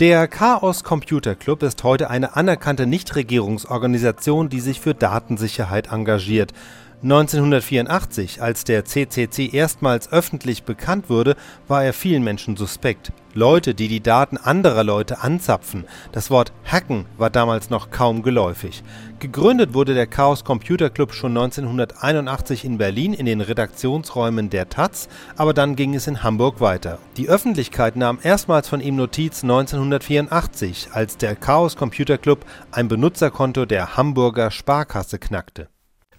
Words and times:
Der 0.00 0.28
Chaos 0.28 0.82
Computer 0.82 1.34
Club 1.34 1.62
ist 1.62 1.84
heute 1.84 2.08
eine 2.08 2.34
anerkannte 2.34 2.86
Nichtregierungsorganisation, 2.86 4.48
die 4.48 4.60
sich 4.60 4.80
für 4.80 4.94
Datensicherheit 4.94 5.92
engagiert. 5.92 6.54
1984, 7.02 8.42
als 8.42 8.64
der 8.64 8.84
CCC 8.84 9.48
erstmals 9.54 10.12
öffentlich 10.12 10.64
bekannt 10.64 11.08
wurde, 11.08 11.34
war 11.66 11.82
er 11.82 11.94
vielen 11.94 12.22
Menschen 12.22 12.58
suspekt. 12.58 13.10
Leute, 13.32 13.72
die 13.74 13.88
die 13.88 14.02
Daten 14.02 14.36
anderer 14.36 14.84
Leute 14.84 15.22
anzapfen. 15.22 15.86
Das 16.12 16.30
Wort 16.30 16.52
Hacken 16.64 17.06
war 17.16 17.30
damals 17.30 17.70
noch 17.70 17.90
kaum 17.90 18.22
geläufig. 18.22 18.82
Gegründet 19.18 19.72
wurde 19.72 19.94
der 19.94 20.08
Chaos 20.08 20.44
Computer 20.44 20.90
Club 20.90 21.14
schon 21.14 21.30
1981 21.30 22.66
in 22.66 22.76
Berlin 22.76 23.14
in 23.14 23.24
den 23.24 23.40
Redaktionsräumen 23.40 24.50
der 24.50 24.68
Taz, 24.68 25.08
aber 25.38 25.54
dann 25.54 25.76
ging 25.76 25.94
es 25.94 26.06
in 26.06 26.22
Hamburg 26.22 26.60
weiter. 26.60 26.98
Die 27.16 27.30
Öffentlichkeit 27.30 27.96
nahm 27.96 28.18
erstmals 28.22 28.68
von 28.68 28.82
ihm 28.82 28.96
Notiz 28.96 29.42
1984, 29.42 30.88
als 30.92 31.16
der 31.16 31.34
Chaos 31.34 31.76
Computer 31.76 32.18
Club 32.18 32.44
ein 32.72 32.88
Benutzerkonto 32.88 33.64
der 33.64 33.96
Hamburger 33.96 34.50
Sparkasse 34.50 35.18
knackte. 35.18 35.68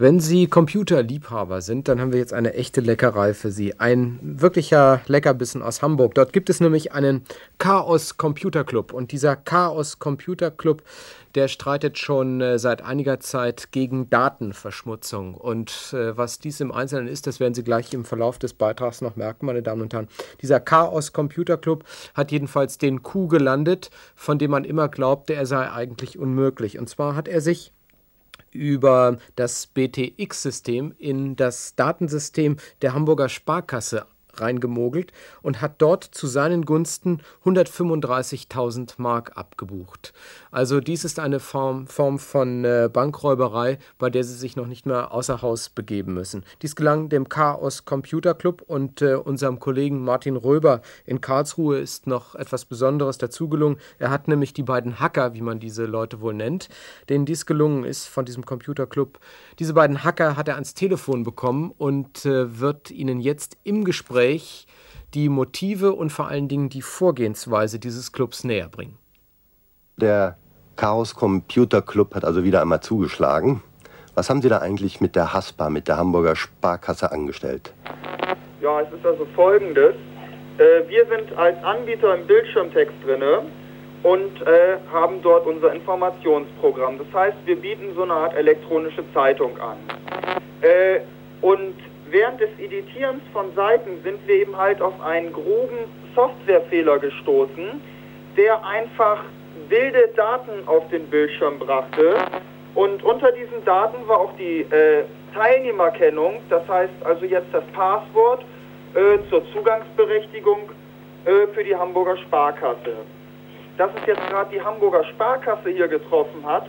Wenn 0.01 0.19
Sie 0.19 0.47
Computerliebhaber 0.47 1.61
sind, 1.61 1.87
dann 1.87 2.01
haben 2.01 2.11
wir 2.11 2.17
jetzt 2.17 2.33
eine 2.33 2.55
echte 2.55 2.81
Leckerei 2.81 3.35
für 3.35 3.51
Sie. 3.51 3.79
Ein 3.79 4.17
wirklicher 4.23 5.01
Leckerbissen 5.05 5.61
aus 5.61 5.83
Hamburg. 5.83 6.15
Dort 6.15 6.33
gibt 6.33 6.49
es 6.49 6.59
nämlich 6.59 6.91
einen 6.91 7.23
Chaos 7.59 8.17
Computer 8.17 8.63
Club. 8.63 8.93
Und 8.93 9.11
dieser 9.11 9.35
Chaos 9.35 9.99
Computer 9.99 10.49
Club, 10.49 10.81
der 11.35 11.47
streitet 11.47 11.99
schon 11.99 12.41
äh, 12.41 12.57
seit 12.57 12.81
einiger 12.83 13.19
Zeit 13.19 13.71
gegen 13.71 14.09
Datenverschmutzung. 14.09 15.35
Und 15.35 15.93
äh, 15.93 16.17
was 16.17 16.39
dies 16.39 16.61
im 16.61 16.71
Einzelnen 16.71 17.07
ist, 17.07 17.27
das 17.27 17.39
werden 17.39 17.53
Sie 17.53 17.63
gleich 17.63 17.93
im 17.93 18.03
Verlauf 18.03 18.39
des 18.39 18.55
Beitrags 18.55 19.01
noch 19.01 19.17
merken, 19.17 19.45
meine 19.45 19.61
Damen 19.61 19.83
und 19.83 19.93
Herren. 19.93 20.07
Dieser 20.41 20.59
Chaos 20.59 21.13
Computer 21.13 21.57
Club 21.57 21.83
hat 22.15 22.31
jedenfalls 22.31 22.79
den 22.79 23.03
Coup 23.03 23.29
gelandet, 23.29 23.91
von 24.15 24.39
dem 24.39 24.49
man 24.49 24.63
immer 24.63 24.89
glaubte, 24.89 25.35
er 25.35 25.45
sei 25.45 25.69
eigentlich 25.69 26.17
unmöglich. 26.17 26.79
Und 26.79 26.89
zwar 26.89 27.15
hat 27.15 27.27
er 27.27 27.41
sich 27.41 27.71
über 28.51 29.17
das 29.35 29.67
BTX-System 29.67 30.93
in 30.97 31.35
das 31.35 31.75
Datensystem 31.75 32.57
der 32.81 32.93
Hamburger 32.93 33.29
Sparkasse 33.29 34.05
reingemogelt 34.41 35.11
und 35.41 35.61
hat 35.61 35.81
dort 35.81 36.03
zu 36.03 36.27
seinen 36.27 36.65
Gunsten 36.65 37.21
135.000 37.45 38.95
Mark 38.97 39.37
abgebucht. 39.37 40.13
Also 40.51 40.79
dies 40.81 41.05
ist 41.05 41.19
eine 41.19 41.39
Form, 41.39 41.87
Form 41.87 42.19
von 42.19 42.65
äh, 42.65 42.89
Bankräuberei, 42.91 43.77
bei 43.97 44.09
der 44.09 44.23
sie 44.23 44.35
sich 44.35 44.55
noch 44.55 44.67
nicht 44.67 44.85
mehr 44.85 45.13
außer 45.13 45.41
Haus 45.41 45.69
begeben 45.69 46.13
müssen. 46.13 46.43
Dies 46.61 46.75
gelang 46.75 47.09
dem 47.09 47.29
Chaos 47.29 47.85
Computer 47.85 48.33
Club 48.33 48.63
und 48.67 49.01
äh, 49.01 49.15
unserem 49.15 49.59
Kollegen 49.59 50.03
Martin 50.03 50.35
Röber 50.35 50.81
in 51.05 51.21
Karlsruhe 51.21 51.79
ist 51.79 52.07
noch 52.07 52.35
etwas 52.35 52.65
Besonderes 52.65 53.17
dazu 53.17 53.47
gelungen. 53.47 53.77
Er 53.99 54.09
hat 54.09 54.27
nämlich 54.27 54.53
die 54.53 54.63
beiden 54.63 54.99
Hacker, 54.99 55.33
wie 55.33 55.41
man 55.41 55.59
diese 55.59 55.85
Leute 55.85 56.21
wohl 56.21 56.33
nennt, 56.33 56.69
denen 57.09 57.25
dies 57.25 57.45
gelungen 57.45 57.83
ist 57.83 58.07
von 58.07 58.25
diesem 58.25 58.45
Computer 58.45 58.87
Club. 58.87 59.19
Diese 59.59 59.73
beiden 59.73 60.03
Hacker 60.03 60.35
hat 60.35 60.47
er 60.47 60.55
ans 60.55 60.73
Telefon 60.73 61.23
bekommen 61.23 61.71
und 61.77 62.25
äh, 62.25 62.59
wird 62.59 62.91
ihnen 62.91 63.19
jetzt 63.19 63.57
im 63.63 63.85
Gespräch 63.85 64.30
Gespräch 64.31 64.67
die 65.13 65.27
Motive 65.27 65.91
und 65.91 66.09
vor 66.09 66.29
allen 66.29 66.47
Dingen 66.47 66.69
die 66.69 66.81
Vorgehensweise 66.81 67.79
dieses 67.79 68.13
Clubs 68.13 68.45
näher 68.45 68.69
bringen. 68.69 68.97
Der 69.97 70.37
Chaos 70.77 71.15
Computer 71.15 71.81
Club 71.81 72.15
hat 72.15 72.23
also 72.23 72.45
wieder 72.45 72.61
einmal 72.61 72.79
zugeschlagen. 72.79 73.61
Was 74.15 74.29
haben 74.29 74.41
Sie 74.41 74.47
da 74.47 74.59
eigentlich 74.59 75.01
mit 75.01 75.17
der 75.17 75.33
HASPA, 75.33 75.69
mit 75.69 75.89
der 75.89 75.97
Hamburger 75.97 76.37
Sparkasse 76.37 77.11
angestellt? 77.11 77.73
Ja, 78.61 78.79
es 78.81 78.87
ist 78.93 79.05
also 79.05 79.27
folgendes. 79.35 79.95
Äh, 80.57 80.87
wir 80.87 81.05
sind 81.07 81.37
als 81.37 81.61
Anbieter 81.63 82.15
im 82.15 82.25
Bildschirmtext 82.25 82.95
drinne 83.05 83.43
und 84.03 84.41
äh, 84.43 84.77
haben 84.93 85.21
dort 85.21 85.45
unser 85.45 85.73
Informationsprogramm. 85.73 86.99
Das 86.99 87.07
heißt, 87.13 87.37
wir 87.45 87.57
bieten 87.57 87.93
so 87.95 88.03
eine 88.03 88.13
Art 88.13 88.33
elektronische 88.35 89.03
Zeitung 89.13 89.59
an. 89.59 89.77
Äh, 90.61 91.01
und 91.41 91.75
während 92.11 92.39
des 92.39 92.49
Editierens 92.59 93.23
von 93.33 93.53
Seiten 93.55 94.01
sind 94.03 94.25
wir 94.27 94.35
eben 94.35 94.57
halt 94.57 94.81
auf 94.81 94.99
einen 95.01 95.31
groben 95.31 95.79
Softwarefehler 96.13 96.99
gestoßen, 96.99 97.81
der 98.37 98.65
einfach 98.65 99.23
wilde 99.69 100.09
Daten 100.15 100.67
auf 100.67 100.87
den 100.89 101.07
Bildschirm 101.07 101.59
brachte. 101.59 102.15
Und 102.75 103.03
unter 103.03 103.31
diesen 103.31 103.63
Daten 103.65 104.07
war 104.07 104.19
auch 104.19 104.35
die 104.37 104.61
äh, 104.61 105.03
Teilnehmerkennung, 105.33 106.41
das 106.49 106.67
heißt 106.67 106.93
also 107.03 107.25
jetzt 107.25 107.47
das 107.53 107.63
Passwort 107.73 108.43
äh, 108.93 109.17
zur 109.29 109.43
Zugangsberechtigung 109.51 110.69
äh, 111.25 111.47
für 111.53 111.63
die 111.63 111.75
Hamburger 111.75 112.17
Sparkasse. 112.17 112.95
Dass 113.77 113.89
es 113.95 114.07
jetzt 114.07 114.27
gerade 114.29 114.49
die 114.51 114.61
Hamburger 114.61 115.03
Sparkasse 115.05 115.69
hier 115.69 115.87
getroffen 115.87 116.45
hat, 116.45 116.67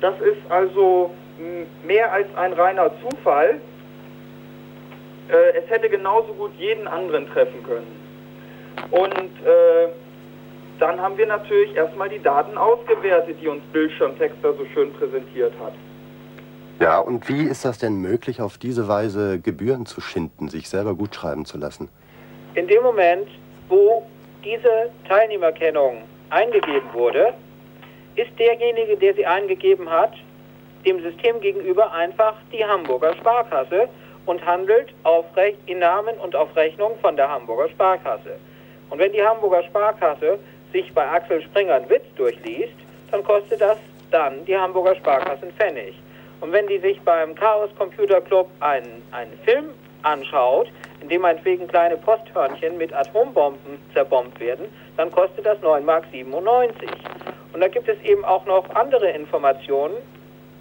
das 0.00 0.18
ist 0.20 0.50
also 0.50 1.10
mehr 1.84 2.12
als 2.12 2.26
ein 2.36 2.52
reiner 2.52 2.90
Zufall 3.00 3.60
äh, 5.28 5.58
es 5.58 5.68
hätte 5.70 5.88
genauso 5.88 6.32
gut 6.34 6.52
jeden 6.58 6.86
anderen 6.86 7.28
treffen 7.28 7.62
können. 7.64 7.96
Und 8.90 9.12
äh, 9.46 9.88
dann 10.78 11.00
haben 11.00 11.18
wir 11.18 11.26
natürlich 11.26 11.74
erstmal 11.74 12.08
die 12.08 12.22
Daten 12.22 12.56
ausgewertet, 12.56 13.36
die 13.40 13.48
uns 13.48 13.62
Bildschirmtexter 13.72 14.54
so 14.54 14.64
schön 14.72 14.92
präsentiert 14.92 15.52
hat. 15.62 15.72
Ja, 16.80 17.00
und 17.00 17.28
wie 17.28 17.42
ist 17.42 17.64
das 17.64 17.78
denn 17.78 17.96
möglich, 17.96 18.40
auf 18.40 18.56
diese 18.56 18.86
Weise 18.86 19.40
Gebühren 19.40 19.84
zu 19.84 20.00
schinden, 20.00 20.48
sich 20.48 20.68
selber 20.68 20.94
gut 20.94 21.14
schreiben 21.14 21.44
zu 21.44 21.58
lassen? 21.58 21.88
In 22.54 22.68
dem 22.68 22.82
Moment, 22.82 23.28
wo 23.68 24.06
diese 24.44 24.90
Teilnehmerkennung 25.08 26.02
eingegeben 26.30 26.88
wurde, 26.92 27.34
ist 28.14 28.30
derjenige, 28.38 28.96
der 28.96 29.14
sie 29.14 29.26
eingegeben 29.26 29.90
hat, 29.90 30.12
dem 30.86 31.02
System 31.02 31.40
gegenüber 31.40 31.92
einfach 31.92 32.34
die 32.52 32.64
Hamburger 32.64 33.14
Sparkasse 33.16 33.88
und 34.28 34.44
handelt 34.44 34.92
auf 35.04 35.24
Recht, 35.36 35.58
in 35.64 35.78
Namen 35.78 36.14
und 36.18 36.36
auf 36.36 36.54
Rechnung 36.54 36.98
von 37.00 37.16
der 37.16 37.30
Hamburger 37.30 37.70
Sparkasse. 37.70 38.36
Und 38.90 38.98
wenn 38.98 39.10
die 39.10 39.24
Hamburger 39.24 39.62
Sparkasse 39.62 40.38
sich 40.70 40.92
bei 40.92 41.08
Axel 41.08 41.40
Springer 41.42 41.76
einen 41.76 41.88
Witz 41.88 42.04
durchliest, 42.14 42.74
dann 43.10 43.24
kostet 43.24 43.62
das 43.62 43.78
dann 44.10 44.44
die 44.44 44.56
Hamburger 44.56 44.96
Sparkasse 44.96 45.42
einen 45.42 45.52
Pfennig. 45.52 45.94
Und 46.42 46.52
wenn 46.52 46.66
die 46.66 46.78
sich 46.78 47.00
beim 47.00 47.34
Chaos 47.34 47.70
Computer 47.78 48.20
Club 48.20 48.50
einen, 48.60 49.02
einen 49.12 49.32
Film 49.46 49.70
anschaut, 50.02 50.68
in 51.00 51.08
dem 51.08 51.22
meinetwegen 51.22 51.66
kleine 51.66 51.96
Posthörnchen 51.96 52.76
mit 52.76 52.92
Atombomben 52.92 53.78
zerbombt 53.94 54.38
werden, 54.40 54.66
dann 54.98 55.10
kostet 55.10 55.46
das 55.46 55.58
9,97 55.60 55.80
Mark. 55.80 56.04
Und 57.54 57.60
da 57.62 57.68
gibt 57.68 57.88
es 57.88 57.98
eben 58.02 58.26
auch 58.26 58.44
noch 58.44 58.68
andere 58.74 59.08
Informationen 59.08 59.96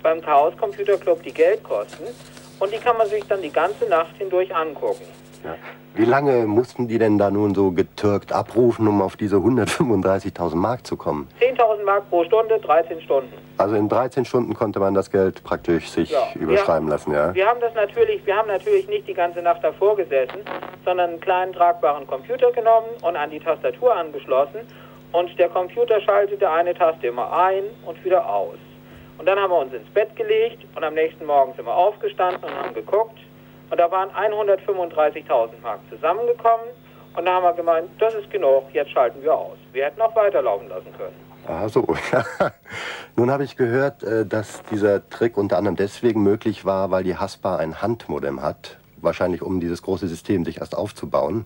beim 0.04 0.22
Chaos 0.22 0.56
Computer 0.56 0.98
Club, 0.98 1.22
die 1.24 1.34
Geld 1.34 1.62
kosten. 1.64 2.06
Und 2.60 2.74
die 2.74 2.78
kann 2.78 2.98
man 2.98 3.08
sich 3.08 3.24
dann 3.28 3.42
die 3.42 3.52
ganze 3.52 3.86
Nacht 3.86 4.16
hindurch 4.18 4.56
angucken. 4.56 5.06
Ja. 5.44 5.56
Wie 5.94 6.06
lange 6.06 6.46
mussten 6.46 6.88
die 6.88 7.00
denn 7.00 7.18
da 7.18 7.32
nun 7.32 7.56
so 7.56 7.72
getürkt 7.72 8.32
abrufen, 8.32 8.88
um 8.88 9.02
auf 9.02 9.16
diese 9.16 9.38
135.000 9.38 10.56
Mark 10.56 10.86
zu 10.86 10.96
kommen? 10.96 11.28
10.000 11.40 11.84
Mark 11.84 12.08
pro 12.10 12.24
Stunde, 12.24 12.60
13 12.60 13.02
Stunden. 13.02 13.34
Also 13.58 13.76
in 13.76 13.90
13 13.90 14.24
Stunden 14.26 14.54
konnte 14.54 14.80
man 14.80 14.94
das 14.94 15.10
Geld 15.10 15.44
praktisch 15.44 15.90
sich 15.90 16.12
ja. 16.12 16.20
überschreiben 16.36 16.88
wir, 16.88 16.92
lassen, 16.92 17.14
ja? 17.14 17.34
Wir 17.34 17.48
haben 17.48 17.60
das 17.60 17.74
natürlich, 17.74 18.24
wir 18.28 18.36
haben 18.36 18.48
natürlich 18.48 18.88
nicht 18.88 19.08
die 19.08 19.16
ganze 19.16 19.42
Nacht 19.42 19.64
davor 19.64 19.96
gesessen, 19.96 20.42
sondern 20.86 21.12
einen 21.12 21.20
kleinen 21.20 21.54
tragbaren 21.54 22.06
Computer 22.06 22.52
genommen 22.52 22.88
und 23.02 23.16
an 23.16 23.32
die 23.32 23.40
Tastatur 23.40 23.96
angeschlossen 23.96 24.60
und 25.14 25.40
der 25.40 25.50
Computer 25.50 26.00
schaltete 26.02 26.48
eine 26.48 26.76
Taste 26.76 27.08
immer 27.08 27.32
ein 27.32 27.64
und 27.86 28.04
wieder 28.06 28.28
aus. 28.30 28.58
Und 29.18 29.26
dann 29.26 29.40
haben 29.40 29.52
wir 29.52 29.60
uns 29.60 29.74
ins 29.74 29.90
Bett 29.90 30.16
gelegt 30.16 30.66
und 30.76 30.84
am 30.84 30.94
nächsten 30.94 31.26
Morgen 31.26 31.54
sind 31.56 31.66
wir 31.66 31.76
aufgestanden 31.76 32.44
und 32.44 32.56
haben 32.56 32.74
geguckt. 32.74 33.18
Und 33.70 33.80
da 33.80 33.90
waren 33.92 34.10
135.000 34.12 35.60
Mark 35.62 35.80
zusammengekommen. 35.90 36.68
Und 37.16 37.26
da 37.26 37.34
haben 37.34 37.44
wir 37.44 37.54
gemeint, 37.54 37.90
das 38.00 38.14
ist 38.14 38.30
genug, 38.30 38.66
jetzt 38.74 38.92
schalten 38.92 39.22
wir 39.24 39.34
aus. 39.34 39.58
Wir 39.74 39.86
hätten 39.86 40.02
auch 40.02 40.16
weiterlaufen 40.16 40.70
lassen 40.70 40.94
können. 40.96 41.16
Ah, 41.48 41.68
so. 41.68 41.88
Nun 43.16 43.32
habe 43.32 43.44
ich 43.44 43.56
gehört, 43.56 44.04
äh, 44.04 44.26
dass 44.26 44.62
dieser 44.70 45.10
Trick 45.10 45.38
unter 45.38 45.58
anderem 45.58 45.76
deswegen 45.76 46.22
möglich 46.22 46.66
war, 46.66 46.92
weil 46.92 47.04
die 47.04 47.16
Haspa 47.16 47.56
ein 47.56 47.82
Handmodem 47.82 48.42
hat. 48.42 48.78
Wahrscheinlich 48.98 49.42
um 49.42 49.60
dieses 49.60 49.82
große 49.82 50.08
System 50.08 50.46
sich 50.46 50.60
erst 50.60 50.76
aufzubauen. 50.76 51.46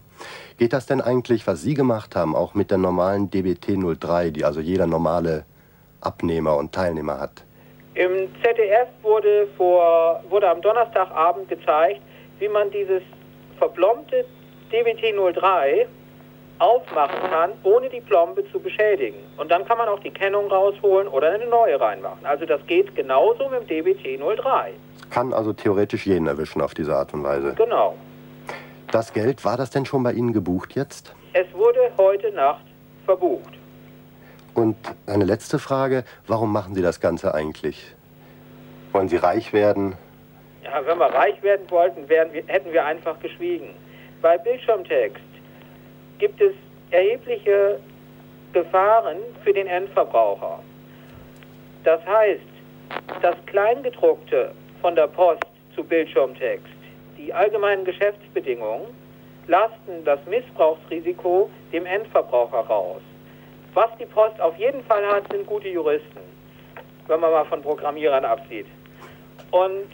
Geht 0.57 0.74
das 0.74 0.88
denn 0.88 1.01
eigentlich, 1.01 1.48
was 1.48 1.62
Sie 1.62 1.74
gemacht 1.74 2.16
haben, 2.16 2.36
auch 2.36 2.54
mit 2.54 2.72
der 2.72 2.78
normalen 2.78 3.30
DBT03, 3.30 4.31
die 4.31 4.44
also 4.44 4.60
jeder 4.60 4.88
normale 4.88 5.46
Abnehmer 6.01 6.57
und 6.57 6.74
Teilnehmer 6.74 7.19
hat? 7.19 7.44
Im 7.94 8.30
ZDF 8.42 8.88
wurde, 9.02 9.48
vor, 9.58 10.24
wurde 10.30 10.50
am 10.50 10.62
Donnerstagabend 10.62 11.50
gezeigt, 11.50 12.02
wie 12.40 12.48
man 12.48 12.72
dieses 12.72 13.02
verblombte 13.58 14.26
DBT03 14.72 15.86
aufmachen 16.60 17.30
kann, 17.30 17.52
ohne 17.64 17.90
die 17.90 18.00
Plombe 18.02 18.50
zu 18.52 18.60
beschädigen. 18.60 19.18
Und 19.38 19.52
dann 19.52 19.66
kann 19.66 19.78
man 19.78 19.90
auch 19.90 20.00
die 20.00 20.12
Kennung 20.12 20.48
rausholen 20.50 21.08
oder 21.08 21.32
eine 21.32 21.48
neue 21.48 21.80
reinmachen. 21.80 22.26
Also 22.26 22.46
das 22.46 22.66
geht 22.68 22.96
genauso 22.96 23.50
mit 23.50 23.70
dem 23.70 23.86
DBT03. 23.86 24.70
Kann 25.10 25.34
also 25.34 25.52
theoretisch 25.52 26.06
jeden 26.06 26.28
erwischen 26.28 26.62
auf 26.62 26.74
diese 26.74 26.96
Art 26.96 27.14
und 27.14 27.24
Weise. 27.24 27.56
Genau. 27.56 27.96
Das 28.92 29.12
Geld, 29.12 29.44
war 29.44 29.58
das 29.58 29.72
denn 29.72 29.86
schon 29.86 30.04
bei 30.04 30.14
Ihnen 30.14 30.34
gebucht 30.34 30.76
jetzt? 30.76 31.14
Es 31.34 31.52
wurde 31.54 31.92
heute 31.98 32.32
Nacht 32.32 32.66
verbucht. 33.06 33.61
Und 34.62 34.78
eine 35.08 35.25
letzte 35.25 35.58
Frage, 35.58 36.04
warum 36.28 36.54
machen 36.54 36.75
Sie 36.75 36.84
das 36.84 37.00
Ganze 37.00 37.34
eigentlich? 37.34 37.96
Wollen 38.92 39.10
Sie 39.10 39.16
reich 39.18 39.54
werden? 39.54 39.96
Ja, 40.63 40.86
wenn 40.86 41.00
wir 41.00 41.08
reich 41.08 41.42
werden 41.42 41.66
wollten, 41.72 42.08
wir, 42.08 42.30
hätten 42.46 42.72
wir 42.72 42.86
einfach 42.86 43.19
geschwiegen. 43.22 43.74
Bei 44.22 44.38
Bildschirmtext 44.38 45.24
gibt 46.19 46.40
es 46.40 46.54
erhebliche 46.92 47.80
Gefahren 48.54 49.18
für 49.44 49.52
den 49.52 49.66
Endverbraucher. 49.66 50.60
Das 51.84 52.06
heißt, 52.06 52.42
das 53.24 53.36
Kleingedruckte 53.48 54.52
von 54.80 54.94
der 54.94 55.08
Post 55.08 55.42
zu 55.74 55.84
Bildschirmtext, 55.84 56.68
die 57.18 57.34
allgemeinen 57.34 57.84
Geschäftsbedingungen, 57.84 58.94
lasten 59.48 60.06
das 60.06 60.19
Missbrauchsrisiko 60.28 61.50
dem 61.74 61.88
Endverbraucher 61.88 62.60
raus. 62.60 63.02
Was 63.74 63.90
die 64.00 64.06
Post 64.06 64.40
auf 64.42 64.58
jeden 64.58 64.84
Fall 64.84 65.06
hat, 65.08 65.32
sind 65.32 65.48
gute 65.48 65.70
Juristen, 65.70 66.20
wenn 67.08 67.20
man 67.20 67.32
mal 67.32 67.46
von 67.46 67.62
Programmierern 67.62 68.26
absieht. 68.26 68.68
Und 69.52 69.88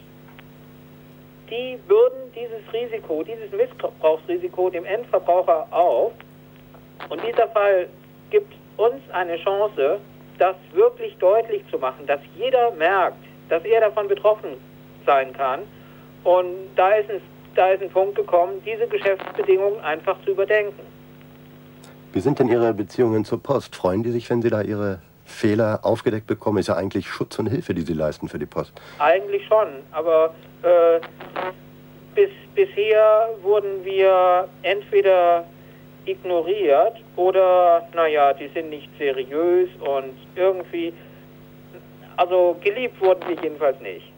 die 1.50 1.78
bürden 1.86 2.32
dieses 2.34 2.72
Risiko, 2.72 3.22
dieses 3.22 3.50
Missbrauchsrisiko 3.52 4.70
dem 4.70 4.84
Endverbraucher 4.84 5.66
auf. 5.70 6.12
Und 7.08 7.22
dieser 7.24 7.48
Fall 7.48 7.88
gibt 8.30 8.52
uns 8.76 9.00
eine 9.12 9.36
Chance, 9.38 10.00
das 10.38 10.56
wirklich 10.72 11.16
deutlich 11.18 11.62
zu 11.70 11.78
machen, 11.78 12.06
dass 12.06 12.20
jeder 12.36 12.70
merkt, 12.72 13.16
dass 13.48 13.64
er 13.64 13.80
davon 13.80 14.08
betroffen 14.08 14.56
sein 15.06 15.32
kann. 15.32 15.60
Und 16.24 16.70
da 16.76 16.90
ist, 16.92 17.10
ein, 17.10 17.20
da 17.54 17.70
ist 17.70 17.82
ein 17.82 17.90
Punkt 17.90 18.16
gekommen, 18.16 18.62
diese 18.64 18.86
Geschäftsbedingungen 18.86 19.80
einfach 19.80 20.16
zu 20.24 20.32
überdenken. 20.32 20.87
Wie 22.12 22.20
sind 22.20 22.38
denn 22.38 22.48
Ihre 22.48 22.72
Beziehungen 22.72 23.24
zur 23.24 23.42
Post? 23.42 23.76
Freuen 23.76 24.02
die 24.02 24.10
sich, 24.10 24.30
wenn 24.30 24.40
Sie 24.40 24.48
da 24.48 24.62
Ihre 24.62 25.00
Fehler 25.24 25.80
aufgedeckt 25.82 26.26
bekommen? 26.26 26.58
Ist 26.58 26.68
ja 26.68 26.76
eigentlich 26.76 27.08
Schutz 27.08 27.38
und 27.38 27.46
Hilfe, 27.46 27.74
die 27.74 27.82
Sie 27.82 27.92
leisten 27.92 28.28
für 28.28 28.38
die 28.38 28.46
Post. 28.46 28.72
Eigentlich 28.98 29.46
schon, 29.46 29.68
aber 29.92 30.34
äh, 30.62 31.00
bis, 32.14 32.30
bisher 32.54 33.28
wurden 33.42 33.84
wir 33.84 34.48
entweder 34.62 35.44
ignoriert 36.06 36.96
oder, 37.16 37.86
naja, 37.94 38.32
die 38.32 38.48
sind 38.54 38.70
nicht 38.70 38.88
seriös 38.98 39.68
und 39.80 40.14
irgendwie, 40.34 40.94
also 42.16 42.56
geliebt 42.64 42.98
wurden 43.02 43.28
wir 43.28 43.36
jedenfalls 43.42 43.78
nicht. 43.80 44.10